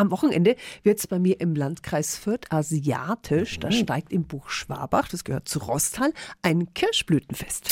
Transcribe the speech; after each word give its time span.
Am 0.00 0.12
Wochenende 0.12 0.54
wird 0.84 1.00
es 1.00 1.08
bei 1.08 1.18
mir 1.18 1.40
im 1.40 1.56
Landkreis 1.56 2.16
Fürth 2.16 2.46
asiatisch. 2.50 3.58
Da 3.58 3.72
steigt 3.72 4.12
im 4.12 4.28
Buch 4.28 4.48
Schwabach, 4.48 5.08
das 5.08 5.24
gehört 5.24 5.48
zu 5.48 5.58
Rostal, 5.58 6.12
ein 6.40 6.72
Kirschblütenfest. 6.72 7.68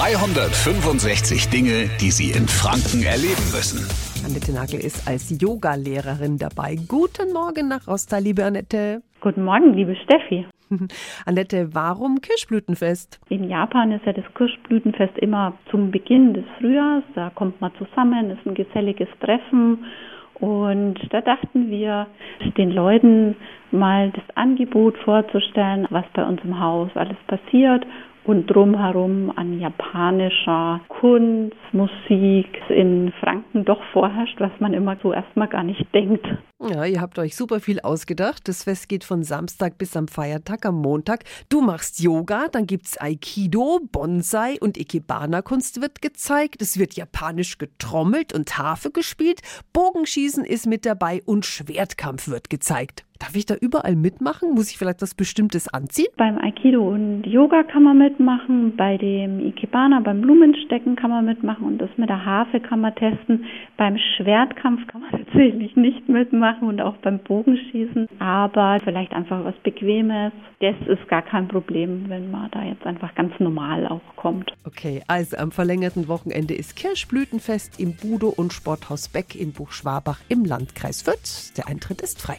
365 0.00 1.48
Dinge, 1.48 1.88
die 2.00 2.10
Sie 2.10 2.32
in 2.32 2.48
Franken 2.48 3.04
erleben 3.04 3.52
müssen. 3.52 3.86
Annette 4.26 4.52
Nagel 4.52 4.80
ist 4.80 5.06
als 5.06 5.40
Yogalehrerin 5.40 6.38
dabei. 6.38 6.74
Guten 6.88 7.32
Morgen 7.32 7.68
nach 7.68 7.86
Rostal, 7.86 8.22
liebe 8.22 8.44
Annette. 8.44 9.02
Guten 9.20 9.44
Morgen, 9.44 9.74
liebe 9.74 9.94
Steffi. 9.94 10.44
Annette, 11.24 11.72
warum 11.72 12.20
Kirschblütenfest? 12.20 13.20
In 13.28 13.48
Japan 13.48 13.92
ist 13.92 14.04
ja 14.06 14.12
das 14.12 14.24
Kirschblütenfest 14.34 15.16
immer 15.18 15.56
zum 15.70 15.92
Beginn 15.92 16.34
des 16.34 16.44
Frühjahrs. 16.58 17.04
Da 17.14 17.30
kommt 17.30 17.60
man 17.60 17.70
zusammen, 17.78 18.30
ist 18.30 18.44
ein 18.44 18.54
geselliges 18.54 19.08
Treffen. 19.20 19.84
Und 20.34 20.98
da 21.10 21.20
dachten 21.20 21.70
wir, 21.70 22.06
den 22.56 22.70
Leuten 22.72 23.36
mal 23.70 24.10
das 24.10 24.24
Angebot 24.36 24.96
vorzustellen, 24.98 25.86
was 25.90 26.04
bei 26.14 26.24
uns 26.24 26.40
im 26.44 26.58
Haus 26.58 26.90
alles 26.94 27.16
passiert 27.26 27.86
und 28.24 28.46
drumherum 28.46 29.32
an 29.36 29.58
japanischer 29.60 30.80
Kunst, 30.88 31.56
Musik 31.72 32.48
in 32.68 33.12
Franken 33.20 33.64
doch 33.64 33.82
vorherrscht, 33.92 34.40
was 34.40 34.52
man 34.60 34.74
immer 34.74 34.96
so 35.02 35.12
erstmal 35.12 35.48
gar 35.48 35.64
nicht 35.64 35.92
denkt. 35.94 36.26
Ja, 36.60 36.84
ihr 36.84 37.00
habt 37.00 37.18
euch 37.18 37.34
super 37.34 37.58
viel 37.58 37.80
ausgedacht. 37.80 38.46
Das 38.46 38.64
Fest 38.64 38.88
geht 38.88 39.02
von 39.02 39.24
Samstag 39.24 39.78
bis 39.78 39.96
am 39.96 40.06
Feiertag, 40.06 40.64
am 40.64 40.76
Montag. 40.76 41.24
Du 41.48 41.60
machst 41.60 41.98
Yoga, 41.98 42.46
dann 42.52 42.66
gibt's 42.66 43.00
Aikido, 43.00 43.80
Bonsai 43.90 44.58
und 44.60 44.78
Ikebana-Kunst 44.78 45.82
wird 45.82 46.02
gezeigt. 46.02 46.62
Es 46.62 46.78
wird 46.78 46.94
japanisch 46.94 47.58
getrommelt 47.58 48.32
und 48.32 48.58
Harfe 48.58 48.92
gespielt. 48.92 49.40
Bogenschießen 49.72 50.44
ist 50.44 50.68
mit 50.68 50.86
dabei 50.86 51.20
und 51.26 51.44
Schwertkampf 51.46 52.28
wird 52.28 52.48
gezeigt. 52.48 53.04
Darf 53.18 53.36
ich 53.36 53.46
da 53.46 53.54
überall 53.54 53.94
mitmachen? 53.94 54.52
Muss 54.54 54.70
ich 54.70 54.78
vielleicht 54.78 55.00
was 55.00 55.14
Bestimmtes 55.14 55.68
anziehen? 55.68 56.08
Beim 56.16 56.38
Aikido 56.38 56.88
und 56.88 57.22
Yoga 57.24 57.62
kann 57.62 57.84
man 57.84 57.98
mitmachen, 57.98 58.76
bei 58.76 58.98
dem 58.98 59.40
Ikebana, 59.40 60.00
beim 60.00 60.20
Blumenstecken 60.22 60.96
kann 60.96 61.10
man 61.10 61.24
mitmachen 61.24 61.64
und 61.64 61.78
das 61.78 61.90
mit 61.96 62.08
der 62.08 62.24
Harfe 62.24 62.60
kann 62.60 62.80
man 62.80 62.94
testen. 62.94 63.44
Beim 63.76 63.96
Schwertkampf 64.16 64.86
kann 64.88 65.02
man 65.02 65.10
tatsächlich 65.24 65.76
nicht 65.76 66.08
mitmachen 66.08 66.68
und 66.68 66.80
auch 66.80 66.96
beim 66.96 67.20
Bogenschießen, 67.20 68.08
aber 68.18 68.78
vielleicht 68.82 69.12
einfach 69.12 69.44
was 69.44 69.54
Bequemes. 69.62 70.32
Das 70.60 70.76
ist 70.88 71.08
gar 71.08 71.22
kein 71.22 71.48
Problem, 71.48 72.08
wenn 72.08 72.30
man 72.30 72.50
da 72.50 72.64
jetzt 72.64 72.84
einfach 72.86 73.14
ganz 73.14 73.32
normal 73.38 73.86
auch 73.86 74.16
kommt. 74.16 74.52
Okay, 74.64 75.02
also 75.08 75.36
am 75.36 75.52
verlängerten 75.52 76.08
Wochenende 76.08 76.54
ist 76.54 76.76
Kirschblütenfest 76.76 77.80
im 77.80 77.94
Budo 77.94 78.28
und 78.28 78.52
Sporthaus 78.52 79.08
Beck 79.08 79.34
in 79.34 79.52
Buchschwabach 79.52 80.20
im 80.28 80.44
Landkreis 80.44 81.02
Fürth. 81.02 81.56
Der 81.56 81.68
Eintritt 81.68 82.00
ist 82.00 82.20
frei. 82.20 82.38